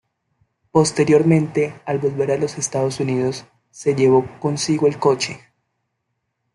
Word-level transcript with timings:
Posteriormente, 0.71 1.79
al 1.85 1.99
volver 1.99 2.31
a 2.31 2.37
los 2.37 2.57
Estados 2.57 2.99
Unidos, 2.99 3.45
se 3.69 3.93
llevó 3.93 4.25
consigo 4.39 4.87
el 4.87 4.97
coche. 4.97 5.39